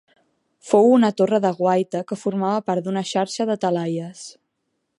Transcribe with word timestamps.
Fou 0.69 0.87
una 0.93 1.11
torre 1.19 1.39
de 1.43 1.51
guaita 1.59 2.01
que 2.11 2.17
formava 2.21 2.63
part 2.71 2.87
d'una 2.89 3.07
xarxa 3.11 3.47
de 3.51 3.59
talaies. 3.67 4.25